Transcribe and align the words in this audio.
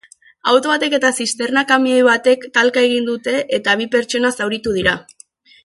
Auto 0.51 0.69
batek 0.71 0.95
eta 0.97 1.11
zisterna-kamioi 1.17 1.99
batek 2.09 2.47
talka 2.57 2.85
egin 2.89 3.07
dute 3.13 3.37
eta 3.59 3.77
bi 3.83 3.89
pertsona 3.97 4.33
zauritu 4.41 4.75
dira. 4.81 4.97